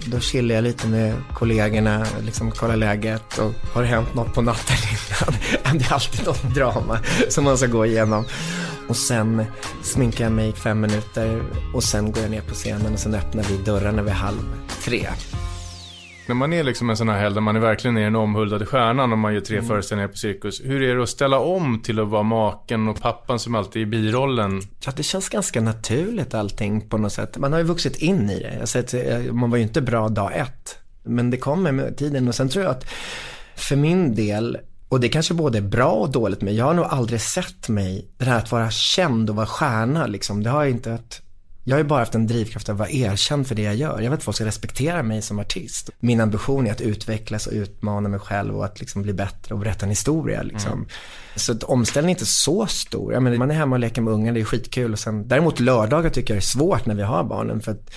Då 0.05 0.19
chillar 0.19 0.55
jag 0.55 0.63
lite 0.63 0.87
med 0.87 1.13
kollegorna, 1.33 2.05
liksom 2.21 2.51
kollar 2.51 2.75
läget 2.75 3.37
och 3.37 3.53
har 3.73 3.81
det 3.81 3.87
hänt 3.87 4.15
något 4.15 4.33
på 4.33 4.41
natten 4.41 4.75
innan? 4.89 5.39
det 5.79 5.85
är 5.85 5.93
alltid 5.93 6.25
något 6.25 6.55
drama 6.55 6.99
som 7.29 7.43
man 7.43 7.57
ska 7.57 7.67
gå 7.67 7.85
igenom. 7.85 8.25
Och 8.87 8.97
sen 8.97 9.45
sminkar 9.83 10.23
jag 10.23 10.31
mig 10.31 10.49
i 10.49 10.53
fem 10.53 10.81
minuter 10.81 11.43
och 11.73 11.83
sen 11.83 12.11
går 12.11 12.21
jag 12.21 12.31
ner 12.31 12.41
på 12.41 12.53
scenen 12.53 12.93
och 12.93 12.99
sen 12.99 13.15
öppnar 13.15 13.43
vi 13.43 13.57
dörrarna 13.57 14.01
vid 14.01 14.13
halv 14.13 14.43
tre. 14.83 15.07
När 16.25 16.35
man 16.35 16.53
är 16.53 16.63
liksom 16.63 16.89
en 16.89 16.97
sån 16.97 17.09
här 17.09 17.19
helg 17.19 17.33
där 17.33 17.41
man 17.41 17.55
är 17.55 17.59
verkligen 17.59 17.97
är 17.97 18.03
den 18.03 18.15
omhuldade 18.15 18.65
stjärnan 18.65 19.11
och 19.11 19.17
man 19.17 19.33
gör 19.33 19.41
tre 19.41 19.57
mm. 19.57 19.67
föreställningar 19.67 20.07
på 20.07 20.17
Cirkus. 20.17 20.61
Hur 20.63 20.81
är 20.81 20.95
det 20.95 21.03
att 21.03 21.09
ställa 21.09 21.39
om 21.39 21.81
till 21.81 21.99
att 21.99 22.07
vara 22.07 22.23
maken 22.23 22.87
och 22.87 23.01
pappan 23.01 23.39
som 23.39 23.55
alltid 23.55 23.81
är 23.81 23.83
i 23.83 23.85
birollen? 23.85 24.61
Ja, 24.85 24.91
det 24.95 25.03
känns 25.03 25.29
ganska 25.29 25.61
naturligt 25.61 26.33
allting 26.33 26.89
på 26.89 26.97
något 26.97 27.13
sätt. 27.13 27.37
Man 27.37 27.51
har 27.51 27.59
ju 27.59 27.65
vuxit 27.65 27.95
in 27.95 28.29
i 28.29 28.39
det. 28.39 28.67
Säger, 28.67 29.31
man 29.31 29.49
var 29.49 29.57
ju 29.57 29.63
inte 29.63 29.81
bra 29.81 30.09
dag 30.09 30.31
ett. 30.37 30.77
Men 31.03 31.29
det 31.29 31.37
kommer 31.37 31.71
med 31.71 31.97
tiden 31.97 32.27
och 32.27 32.35
sen 32.35 32.49
tror 32.49 32.63
jag 32.63 32.71
att 32.71 32.85
för 33.55 33.75
min 33.75 34.15
del, 34.15 34.57
och 34.89 34.99
det 34.99 35.09
kanske 35.09 35.33
både 35.33 35.57
är 35.57 35.61
bra 35.61 35.91
och 35.91 36.11
dåligt, 36.11 36.41
men 36.41 36.55
jag 36.55 36.65
har 36.65 36.73
nog 36.73 36.85
aldrig 36.85 37.21
sett 37.21 37.69
mig, 37.69 38.07
det 38.17 38.25
här 38.25 38.37
att 38.37 38.51
vara 38.51 38.71
känd 38.71 39.29
och 39.29 39.35
vara 39.35 39.45
stjärna 39.45 40.07
liksom, 40.07 40.43
det 40.43 40.49
har 40.49 40.63
jag 40.63 40.71
inte 40.71 40.93
att 40.93 41.22
jag 41.63 41.75
har 41.75 41.79
ju 41.79 41.87
bara 41.87 41.99
haft 41.99 42.15
en 42.15 42.27
drivkraft 42.27 42.69
att 42.69 42.77
vara 42.77 42.89
erkänd 42.89 43.47
för 43.47 43.55
det 43.55 43.61
jag 43.61 43.75
gör. 43.75 44.01
Jag 44.01 44.09
vill 44.09 44.13
att 44.13 44.23
folk 44.23 44.35
ska 44.35 44.45
respektera 44.45 45.03
mig 45.03 45.21
som 45.21 45.39
artist. 45.39 45.89
Min 45.99 46.21
ambition 46.21 46.67
är 46.67 46.71
att 46.71 46.81
utvecklas 46.81 47.47
och 47.47 47.53
utmana 47.53 48.09
mig 48.09 48.19
själv 48.19 48.57
och 48.57 48.65
att 48.65 48.79
liksom 48.79 49.01
bli 49.01 49.13
bättre 49.13 49.53
och 49.53 49.59
berätta 49.59 49.85
en 49.85 49.89
historia. 49.89 50.41
Liksom. 50.41 50.71
Mm. 50.71 50.87
Så 51.35 51.51
att 51.51 51.63
omställningen 51.63 52.15
är 52.15 52.19
inte 52.19 52.31
så 52.31 52.67
stor. 52.67 53.13
Jag 53.13 53.23
menar, 53.23 53.37
man 53.37 53.51
är 53.51 53.55
hemma 53.55 53.75
och 53.75 53.79
leker 53.79 54.01
med 54.01 54.13
ungar, 54.13 54.33
det 54.33 54.39
är 54.39 54.45
skitkul. 54.45 54.93
Och 54.93 54.99
sen, 54.99 55.27
däremot 55.27 55.59
lördagar 55.59 56.09
tycker 56.09 56.33
jag 56.33 56.37
är 56.37 56.41
svårt 56.41 56.85
när 56.85 56.95
vi 56.95 57.03
har 57.03 57.23
barnen. 57.23 57.61
För 57.61 57.71
att 57.71 57.93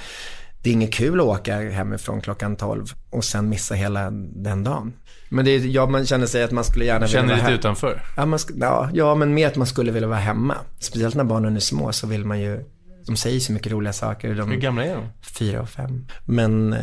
det 0.63 0.71
är 0.71 0.75
inget 0.75 0.95
kul 0.95 1.21
att 1.21 1.27
åka 1.27 1.57
hemifrån 1.57 2.21
klockan 2.21 2.57
12 2.57 2.87
och 3.11 3.25
sen 3.25 3.49
missa 3.49 3.75
hela 3.75 4.11
den 4.11 4.65
dagen. 4.65 4.93
Men 5.29 5.45
det 5.45 5.51
är, 5.51 5.59
ja, 5.59 5.87
man 5.87 6.07
känner 6.07 6.27
sig 6.27 6.43
att 6.43 6.51
man 6.51 6.65
skulle 6.65 6.85
gärna 6.85 7.07
vilja 7.07 7.23
vara 7.23 7.29
Känner 7.29 7.43
lite 7.43 7.59
utanför? 7.59 8.03
Ja, 8.17 8.27
man, 8.27 8.39
ja, 8.55 8.91
ja, 8.93 9.15
men 9.15 9.35
mer 9.35 9.47
att 9.47 9.57
man 9.57 9.67
skulle 9.67 9.93
vilja 9.93 10.09
vara 10.09 10.19
hemma. 10.19 10.57
Speciellt 10.79 11.15
när 11.15 11.25
barnen 11.25 11.57
är 11.57 11.61
små 11.61 11.93
så 11.93 12.07
vill 12.07 12.25
man 12.25 12.41
ju 12.41 12.65
de 13.07 13.17
säger 13.17 13.41
så 13.41 13.53
mycket 13.53 13.73
roliga 13.73 13.93
saker. 13.93 14.35
De, 14.35 14.51
Hur 14.51 14.57
gamla 14.57 14.85
är 14.85 14.95
de? 14.95 15.09
Fyra 15.23 15.61
och 15.61 15.69
fem. 15.69 16.07
Men 16.25 16.73
eh, 16.73 16.81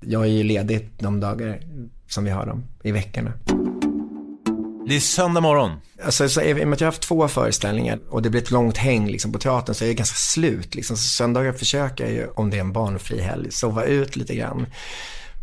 jag 0.00 0.22
är 0.22 0.28
ju 0.28 0.42
ledig 0.42 0.90
de 0.98 1.20
dagar 1.20 1.60
som 2.08 2.24
vi 2.24 2.30
har 2.30 2.46
dem 2.46 2.64
i 2.82 2.92
veckorna. 2.92 3.32
Det 4.88 4.96
är 4.96 5.00
söndag 5.00 5.40
morgon. 5.40 5.70
Alltså, 6.04 6.28
så, 6.28 6.42
i 6.42 6.52
och 6.52 6.56
med 6.56 6.72
att 6.72 6.80
jag 6.80 6.86
har 6.86 6.92
haft 6.92 7.02
två 7.02 7.28
föreställningar 7.28 7.98
och 8.08 8.22
det 8.22 8.30
blir 8.30 8.42
ett 8.42 8.50
långt 8.50 8.76
häng 8.76 9.08
liksom, 9.08 9.32
på 9.32 9.38
teatern 9.38 9.74
så 9.74 9.84
är 9.84 9.88
jag 9.88 9.96
ganska 9.96 10.16
slut. 10.16 10.74
Liksom. 10.74 10.96
Så 10.96 11.08
söndagar 11.08 11.52
försöker 11.52 12.04
jag 12.04 12.12
ju, 12.12 12.26
om 12.26 12.50
det 12.50 12.56
är 12.56 12.60
en 12.60 12.72
barnfri 12.72 13.20
helg, 13.20 13.52
sova 13.52 13.84
ut 13.84 14.16
lite 14.16 14.34
grann. 14.34 14.66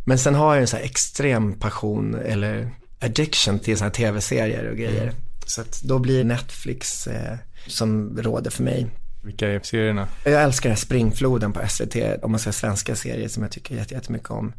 Men 0.05 0.19
sen 0.19 0.35
har 0.35 0.53
jag 0.53 0.61
en 0.61 0.67
så 0.67 0.77
här 0.77 0.83
extrem 0.83 1.53
passion 1.53 2.15
eller 2.15 2.71
addiction 3.01 3.59
till 3.59 3.77
sådana 3.77 3.89
här 3.89 3.95
tv-serier 3.95 4.69
och 4.69 4.77
grejer. 4.77 5.03
Mm. 5.03 5.15
Så 5.45 5.61
att 5.61 5.81
då 5.81 5.99
blir 5.99 6.23
Netflix 6.23 7.07
eh, 7.07 7.37
som 7.67 8.17
råder 8.17 8.51
för 8.51 8.63
mig. 8.63 8.87
Vilka 9.21 9.47
är 9.47 9.59
serierna? 9.63 10.07
Jag 10.23 10.43
älskar 10.43 10.75
Springfloden 10.75 11.53
på 11.53 11.67
SVT, 11.67 11.95
om 12.23 12.31
man 12.31 12.39
säger 12.39 12.51
svenska 12.51 12.95
serier 12.95 13.27
som 13.27 13.43
jag 13.43 13.51
tycker 13.51 13.75
jättemycket 13.75 14.29
om. 14.29 14.53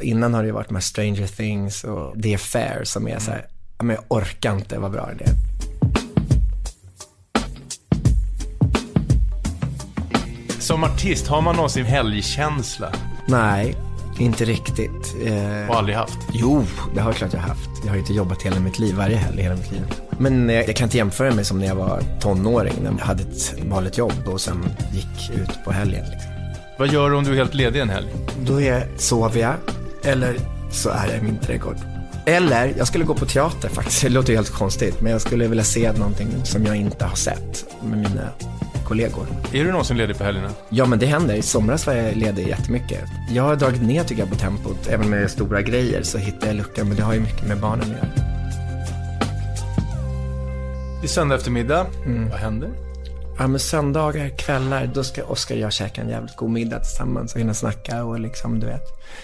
Innan 0.00 0.34
har 0.34 0.44
det 0.44 0.52
varit 0.52 0.70
med 0.70 0.84
Stranger 0.84 1.26
Things 1.26 1.84
och 1.84 2.22
The 2.22 2.34
Affair 2.34 2.84
som 2.84 3.08
är 3.08 3.18
så 3.18 3.30
här, 3.30 3.46
men 3.78 3.88
jag 3.88 4.04
orkar 4.08 4.54
inte 4.54 4.78
vad 4.78 4.92
bra 4.92 5.10
det 5.18 5.24
är. 5.24 5.34
Som 10.60 10.84
artist, 10.84 11.26
har 11.26 11.40
man 11.40 11.56
någonsin 11.56 11.84
helgkänsla? 11.84 12.92
Nej, 13.28 13.76
inte 14.18 14.44
riktigt. 14.44 15.16
Eh, 15.24 15.70
och 15.70 15.76
aldrig 15.76 15.96
haft? 15.96 16.18
Jo, 16.32 16.64
det 16.94 17.00
har 17.00 17.10
jag 17.10 17.16
klart 17.16 17.32
jag 17.32 17.40
haft. 17.40 17.70
Jag 17.82 17.88
har 17.88 17.94
ju 17.94 18.00
inte 18.00 18.12
jobbat 18.12 18.42
hela 18.42 18.60
mitt 18.60 18.78
liv, 18.78 18.94
varje 18.94 19.16
helg 19.16 19.42
hela 19.42 19.56
mitt 19.56 19.72
liv. 19.72 19.82
Men 20.18 20.48
jag, 20.48 20.68
jag 20.68 20.76
kan 20.76 20.84
inte 20.84 20.96
jämföra 20.96 21.34
mig 21.34 21.44
som 21.44 21.58
när 21.58 21.66
jag 21.66 21.74
var 21.74 22.02
tonåring, 22.20 22.74
när 22.82 22.90
jag 22.90 22.98
hade 22.98 23.22
ett 23.22 23.54
vanligt 23.68 23.98
jobb 23.98 24.12
och 24.26 24.40
sen 24.40 24.64
gick 24.92 25.30
ut 25.30 25.64
på 25.64 25.72
helgen. 25.72 26.04
Liksom. 26.10 26.30
Vad 26.78 26.92
gör 26.92 27.10
du 27.10 27.16
om 27.16 27.24
du 27.24 27.32
är 27.32 27.36
helt 27.36 27.54
ledig 27.54 27.80
en 27.80 27.90
helg? 27.90 28.08
Då 28.46 28.60
är, 28.60 28.88
sover 28.96 29.40
jag, 29.40 29.54
eller 30.04 30.36
så 30.70 30.88
är 30.88 31.06
jag 31.06 31.18
i 31.18 31.22
min 31.22 31.38
trädgård. 31.38 31.76
Eller, 32.26 32.74
jag 32.78 32.86
skulle 32.86 33.04
gå 33.04 33.14
på 33.14 33.26
teater 33.26 33.68
faktiskt. 33.68 34.02
Det 34.02 34.08
låter 34.08 34.30
ju 34.30 34.36
helt 34.36 34.50
konstigt, 34.50 35.00
men 35.00 35.12
jag 35.12 35.20
skulle 35.20 35.48
vilja 35.48 35.64
se 35.64 35.92
någonting 35.92 36.28
som 36.44 36.66
jag 36.66 36.76
inte 36.76 37.04
har 37.04 37.16
sett 37.16 37.66
med 37.82 37.98
mina 37.98 38.28
kollegor. 38.86 39.26
Är 39.52 39.64
du 39.64 39.70
någonsin 39.70 39.96
ledig 39.96 40.18
på 40.18 40.24
helgerna? 40.24 40.50
Ja, 40.68 40.86
men 40.86 40.98
det 40.98 41.06
händer. 41.06 41.34
I 41.34 41.42
somras 41.42 41.86
var 41.86 41.94
jag 41.94 42.16
ledig 42.16 42.48
jättemycket. 42.48 43.00
Jag 43.30 43.42
har 43.42 43.56
dragit 43.56 43.82
ner 43.82 44.04
tycker 44.04 44.22
jag 44.22 44.30
på 44.30 44.36
tempot. 44.38 44.86
Även 44.88 45.10
med 45.10 45.30
stora 45.30 45.62
grejer 45.62 46.02
så 46.02 46.18
hittar 46.18 46.46
jag 46.46 46.56
luckor, 46.56 46.84
men 46.84 46.96
det 46.96 47.02
har 47.02 47.14
ju 47.14 47.20
mycket 47.20 47.48
med 47.48 47.60
barnen 47.60 47.82
att 47.82 47.88
göra. 47.88 48.08
Det 51.00 51.06
är 51.06 51.08
söndag 51.08 51.34
eftermiddag. 51.34 51.86
Mm. 52.06 52.28
Vad 52.30 52.38
händer? 52.38 52.85
Ja, 53.38 53.46
men 53.46 53.60
söndagar, 53.60 54.28
kvällar, 54.28 54.90
då 54.94 55.04
ska 55.04 55.24
Oskar 55.24 55.54
och 55.54 55.60
jag 55.60 55.72
käka 55.72 56.00
en 56.00 56.08
jävligt 56.08 56.36
god 56.36 56.50
middag 56.50 56.78
tillsammans 56.78 57.34
och 57.34 57.40
hinna 57.40 57.54
snacka 57.54 58.04
och 58.04 58.20
liksom, 58.20 58.60
du 58.60 58.66
vet. 58.66 58.82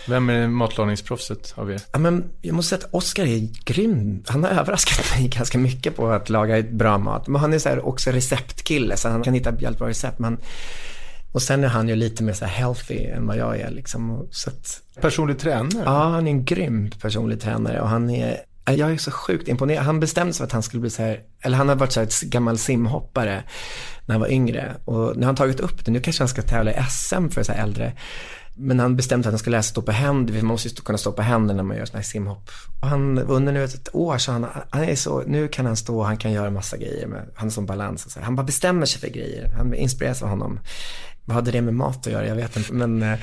Vem 0.09 0.31
är 0.31 0.49
matlagningsproffset 0.49 1.52
av 1.57 1.73
er? 1.73 1.83
Ja, 1.92 1.99
men 1.99 2.25
jag 2.40 2.54
måste 2.54 2.69
säga 2.69 2.87
att 2.87 2.95
Oskar 2.95 3.25
är 3.25 3.49
grym. 3.64 4.23
Han 4.26 4.45
har 4.45 4.50
överraskat 4.50 5.19
mig 5.19 5.28
ganska 5.37 5.59
mycket 5.59 5.97
på 5.97 6.09
att 6.09 6.31
laga 6.31 6.62
bra 6.62 6.99
mat. 6.99 7.28
Men 7.28 7.40
han 7.40 7.52
är 7.52 7.59
så 7.59 7.69
här 7.69 7.87
också 7.87 8.11
receptkille, 8.11 8.97
så 8.97 9.09
han 9.09 9.23
kan 9.23 9.35
hitta 9.35 9.50
jävligt 9.50 9.78
bra 9.78 9.88
recept. 9.88 10.19
Men 10.19 10.38
och 11.33 11.42
sen 11.42 11.64
är 11.64 11.69
han 11.69 11.88
ju 11.88 11.97
lite 11.97 12.23
mer 12.23 12.33
så 12.33 12.45
healthy 12.45 13.04
än 13.04 13.26
vad 13.26 13.37
jag 13.37 13.61
är 13.61 13.71
liksom. 13.71 14.28
Så 14.31 14.50
att, 14.50 14.83
personlig 15.00 15.38
tränare? 15.38 15.83
Ja, 15.85 16.09
han 16.09 16.26
är 16.26 16.31
en 16.31 16.45
grym 16.45 16.90
personlig 17.00 17.40
tränare 17.40 17.81
och 17.81 17.88
han 17.88 18.11
är 18.11 18.37
Äh, 18.69 18.75
jag 18.75 18.92
är 18.92 18.97
så 18.97 19.11
sjukt 19.11 19.49
imponerad. 19.49 19.85
Han 19.85 20.00
bestämde 20.00 20.33
sig 20.33 20.38
för 20.38 20.45
att 20.45 20.52
han 20.52 20.62
skulle 20.62 20.81
bli 20.81 20.90
så 20.90 21.02
här, 21.02 21.21
eller 21.40 21.57
han 21.57 21.69
har 21.69 21.76
varit 21.76 21.92
så 21.92 22.00
här 22.00 22.07
ett 22.07 22.21
gammal 22.21 22.59
simhoppare 22.59 23.42
när 24.07 24.12
han 24.14 24.21
var 24.21 24.28
yngre. 24.28 24.76
Och 24.85 25.16
nu 25.16 25.21
har 25.21 25.26
han 25.26 25.37
tagit 25.37 25.61
upp 25.61 25.85
det, 25.85 25.90
nu 25.90 26.00
kanske 26.00 26.23
han 26.23 26.28
ska 26.28 26.42
tävla 26.42 26.73
i 26.73 26.76
SM 26.90 27.28
för 27.28 27.42
så 27.42 27.52
här 27.52 27.62
äldre. 27.62 27.92
Men 28.55 28.81
han 28.81 28.97
bestämde 28.97 29.29
att 29.29 29.33
han 29.33 29.39
skulle 29.39 29.55
lära 29.55 29.63
sig 29.63 29.71
stå 29.71 29.83
på 29.83 29.93
händer, 29.93 30.35
man 30.35 30.45
måste 30.45 30.69
ju 30.69 30.75
kunna 30.75 30.99
stå 30.99 31.13
på 31.13 31.23
händer 31.23 31.55
när 31.55 31.63
man 31.63 31.77
gör 31.77 31.85
sådana 31.85 31.99
här 31.99 32.05
simhopp. 32.05 32.51
Och 32.81 32.89
han, 32.89 33.19
under 33.19 33.53
nu 33.53 33.65
ett 33.65 33.89
år 33.93 34.19
så 34.19 34.33
han, 34.33 34.47
han 34.71 34.85
är 34.85 34.97
så, 34.97 35.23
nu 35.27 35.49
kan 35.49 35.67
han 35.67 35.77
stå 35.77 35.99
och 35.99 36.07
han 36.07 36.17
kan 36.17 36.33
göra 36.33 36.51
massa 36.51 36.77
grejer 36.77 37.07
med, 37.07 37.29
han 37.35 37.47
har 37.47 37.51
sån 37.51 37.67
balans 37.67 38.07
och 38.07 38.13
så. 38.13 38.21
Han 38.21 38.37
bara 38.37 38.47
bestämmer 38.47 38.87
sig 38.87 39.01
för 39.01 39.09
grejer, 39.09 39.53
han 39.57 39.75
inspireras 39.75 40.23
av 40.23 40.29
honom. 40.29 40.61
Vad 41.25 41.35
hade 41.35 41.51
det 41.51 41.61
med 41.61 41.75
mat 41.75 42.07
att 42.07 42.13
göra? 42.13 42.27
Jag 42.27 42.35
vet 42.35 42.57
inte, 42.57 42.73
men... 42.73 43.03
Eh, 43.03 43.19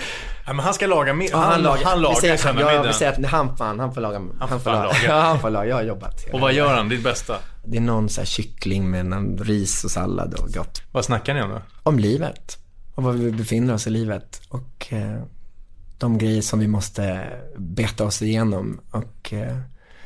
ja, 0.45 0.53
men 0.53 0.59
han 0.59 0.73
ska 0.73 0.87
laga. 0.87 1.13
Ja, 1.13 1.37
han, 1.37 1.51
han, 1.51 1.61
lagar, 1.61 1.83
han 1.83 2.01
lagar 2.01 2.15
vi 2.15 2.21
säger, 2.21 2.41
ja, 2.45 2.53
middagen. 2.53 2.87
vi 2.87 2.93
säger 2.93 3.11
att 3.11 3.25
han, 3.25 3.57
fan, 3.57 3.79
han 3.79 3.93
får 3.93 4.01
laga. 4.01 4.17
Han, 4.17 4.49
han 4.49 4.59
får 4.59 4.71
laga. 4.71 4.95
Ja, 5.07 5.19
han 5.21 5.39
får 5.39 5.49
laga. 5.49 5.69
Jag 5.69 5.75
har 5.75 5.83
jobbat. 5.83 6.25
Och 6.33 6.39
vad 6.39 6.53
gör 6.53 6.75
han? 6.75 6.89
Ditt 6.89 7.03
bästa? 7.03 7.35
Det 7.65 7.77
är 7.77 7.81
någon 7.81 8.09
så 8.09 8.21
här 8.21 8.25
kyckling 8.25 8.89
med 8.89 9.05
någon 9.05 9.37
ris 9.37 9.83
och 9.83 9.91
sallad 9.91 10.33
och 10.33 10.49
gott. 10.49 10.81
Vad 10.91 11.05
snackar 11.05 11.33
ni 11.33 11.41
om 11.41 11.49
då? 11.49 11.61
Om 11.83 11.99
livet. 11.99 12.57
Om 12.99 13.05
var 13.05 13.11
vi 13.11 13.31
befinner 13.31 13.73
oss 13.73 13.87
i 13.87 13.89
livet. 13.89 14.41
Och 14.49 14.93
eh, 14.93 15.21
de 15.97 16.17
grejer 16.17 16.41
som 16.41 16.59
vi 16.59 16.67
måste 16.67 17.33
beta 17.57 18.05
oss 18.05 18.21
igenom. 18.21 18.79
Och, 18.91 19.33
eh, 19.33 19.57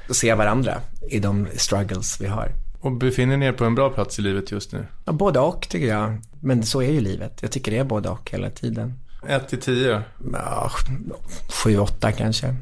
och 0.09 0.15
se 0.15 0.33
varandra 0.33 0.81
i 1.09 1.19
de 1.19 1.47
struggles 1.55 2.21
vi 2.21 2.27
har. 2.27 2.51
Och 2.79 2.91
befinner 2.91 3.37
ni 3.37 3.45
er 3.45 3.51
på 3.51 3.65
en 3.65 3.75
bra 3.75 3.89
plats 3.89 4.19
i 4.19 4.21
livet 4.21 4.51
just 4.51 4.71
nu? 4.71 4.85
Ja, 5.05 5.13
både 5.13 5.39
och 5.39 5.69
tycker 5.69 5.87
jag. 5.87 6.21
Men 6.39 6.63
så 6.63 6.81
är 6.81 6.91
ju 6.91 7.01
livet. 7.01 7.39
Jag 7.41 7.51
tycker 7.51 7.71
det 7.71 7.77
är 7.77 7.83
både 7.83 8.09
och 8.09 8.31
hela 8.31 8.49
tiden. 8.49 8.99
1 9.27 9.49
till 9.49 9.59
10? 9.61 10.01
Ja, 10.33 10.71
7, 11.63 11.77
8 11.77 12.11
kanske. 12.11 12.55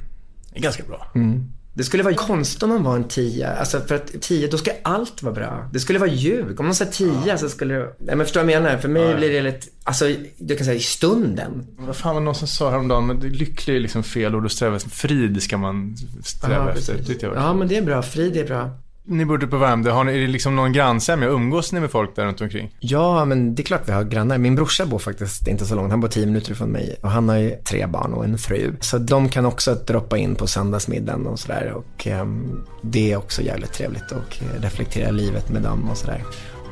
Det 0.52 0.60
är 0.60 0.64
ganska 0.64 0.84
bra. 0.84 1.08
Mm. 1.16 1.52
Det 1.74 1.84
skulle 1.84 2.04
vara 2.04 2.14
konstigt 2.14 2.64
om 2.64 2.70
man 2.70 2.84
var 2.84 2.96
en 2.96 3.08
10. 3.08 3.48
Alltså 3.48 3.80
för 3.80 3.96
att 3.96 4.22
10, 4.22 4.48
då 4.48 4.58
ska 4.58 4.72
allt 4.84 5.24
vara 5.24 5.34
bra. 5.34 5.70
Det 5.74 5.80
skulle 5.80 6.00
vara 6.00 6.10
ljug. 6.10 6.60
Om 6.60 6.66
man 6.66 6.76
säger 6.76 6.92
10 6.92 7.12
ja. 7.26 7.38
så 7.38 7.50
skulle 7.50 7.74
det... 7.74 7.96
Nej 8.00 8.16
men 8.16 8.26
förstår 8.26 8.42
du 8.42 8.46
vad 8.46 8.56
jag 8.56 8.64
menar? 8.64 8.78
För 8.78 8.90
mig 8.90 9.04
ja. 9.04 9.18
blir 9.18 9.30
det 9.30 9.42
lite, 9.42 9.68
alltså 9.84 10.06
du 10.38 10.56
kan 10.56 10.66
säga 10.66 10.78
i 10.78 10.80
stunden. 10.80 11.68
Vad 11.78 11.96
fan 11.96 12.16
var 12.16 12.22
någon 12.22 12.36
som 12.36 12.48
sa 12.48 12.70
häromdagen, 12.70 13.08
men 13.08 13.20
lycklig 13.20 13.76
är 13.76 13.80
liksom 13.80 14.04
fel 14.04 14.36
ord 14.36 14.46
att 14.46 14.52
sträva 14.52 14.76
efter. 14.76 14.90
Frid 14.90 15.44
ska 15.44 15.58
man 15.58 15.96
sträva 16.24 16.56
Aha, 16.56 16.70
efter. 16.70 17.32
Ja 17.36 17.54
men 17.54 17.68
det 17.68 17.78
är 17.78 17.82
bra, 17.82 18.02
frid 18.02 18.38
är 18.38 18.46
bra. 18.46 18.70
Ni 19.04 19.26
bor 19.26 19.38
ute 19.38 19.48
på 19.48 19.58
Värmdö. 19.58 19.92
Har 19.92 20.04
ni, 20.04 20.16
är 20.16 20.20
det 20.20 20.28
liksom 20.28 20.56
någon 20.56 20.74
grannsämja? 20.74 21.30
Umgås 21.30 21.72
ni 21.72 21.80
med 21.80 21.92
folk 21.92 22.16
där 22.16 22.26
runt 22.26 22.42
omkring? 22.42 22.76
Ja, 22.80 23.26
men 23.26 23.56
det 23.56 23.62
är 23.62 23.64
klart 23.64 23.82
vi 23.86 23.92
har 23.92 24.04
grannar. 24.04 24.38
Min 24.38 24.56
brorsa 24.56 24.86
bor 24.86 25.00
faktiskt 25.00 25.48
inte 25.48 25.66
så 25.66 25.76
långt. 25.76 25.92
Han 25.92 26.00
bor 26.00 26.08
tio 26.08 26.26
minuter 26.26 26.56
från 26.56 26.70
mig. 26.70 26.96
Och 27.02 27.10
han 27.10 27.30
har 27.30 27.38
ju 27.38 27.56
tre 27.56 27.86
barn 27.88 28.14
och 28.14 28.26
en 28.26 28.38
fru. 28.38 28.74
Så 28.80 28.98
de 28.98 29.30
kan 29.30 29.46
också 29.46 29.76
droppa 29.76 30.18
in 30.18 30.36
på 30.36 30.48
söndagsmiddagen 30.48 31.28
och 31.28 31.40
sådär. 31.40 31.74
Och 31.74 32.08
um, 32.22 32.64
det 32.82 33.12
är 33.12 33.18
också 33.18 33.42
jävligt 33.42 33.74
trevligt 33.74 34.12
och 34.12 34.38
reflektera 34.60 35.12
livet 35.12 35.50
med 35.50 35.62
dem 35.62 35.90
och 35.90 35.98
sådär. 35.98 36.24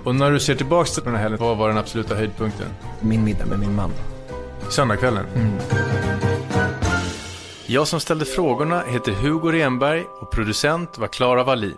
Och 0.04 0.16
när 0.16 0.32
du 0.32 0.40
ser 0.40 0.56
tillbaka 0.56 0.90
till 0.90 1.04
den 1.04 1.16
här 1.16 1.22
helgen, 1.22 1.40
vad 1.40 1.58
var 1.58 1.68
den 1.68 1.78
absoluta 1.78 2.16
höjdpunkten? 2.16 2.68
Min 3.00 3.24
middag 3.24 3.46
med 3.46 3.60
min 3.60 3.76
man. 3.76 3.92
Söndagskvällen? 4.70 5.26
Mm. 5.36 5.54
Jag 7.68 7.88
som 7.88 8.00
ställde 8.00 8.26
frågorna 8.26 8.84
heter 8.88 9.12
Hugo 9.12 9.52
Renberg 9.52 10.04
och 10.22 10.32
producent 10.32 10.98
var 10.98 11.08
Klara 11.08 11.44
Wallin. 11.44 11.78